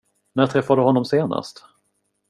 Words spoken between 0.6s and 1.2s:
du honom